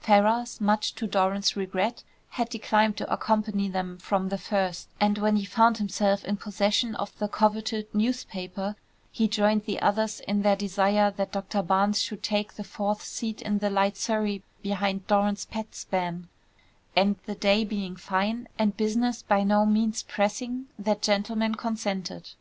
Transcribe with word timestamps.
Ferrars, 0.00 0.60
much 0.60 0.94
to 0.96 1.06
Doran's 1.06 1.56
regret, 1.56 2.04
had 2.32 2.50
declined 2.50 2.98
to 2.98 3.10
accompany 3.10 3.70
them 3.70 3.96
from 3.96 4.28
the 4.28 4.36
first, 4.36 4.86
and 5.00 5.16
when 5.16 5.36
he 5.36 5.46
found 5.46 5.78
himself 5.78 6.26
in 6.26 6.36
possession 6.36 6.94
of 6.96 7.16
the 7.18 7.26
coveted 7.26 7.86
newspaper, 7.94 8.76
he 9.10 9.26
joined 9.26 9.64
the 9.64 9.80
others 9.80 10.20
in 10.20 10.42
their 10.42 10.56
desire 10.56 11.10
that 11.12 11.32
Doctor 11.32 11.62
Barnes 11.62 12.02
should 12.02 12.22
take 12.22 12.52
the 12.52 12.64
fourth 12.64 13.02
seat 13.02 13.40
in 13.40 13.60
the 13.60 13.70
light 13.70 13.96
surrey 13.96 14.42
behind 14.60 15.06
Doran's 15.06 15.46
pet 15.46 15.74
span; 15.74 16.28
and 16.94 17.16
the 17.24 17.34
day 17.34 17.64
being 17.64 17.96
fine, 17.96 18.46
and 18.58 18.76
business 18.76 19.22
by 19.22 19.42
no 19.42 19.64
means 19.64 20.02
pressing, 20.02 20.66
that 20.78 21.00
gentleman 21.00 21.54
consented. 21.54 22.32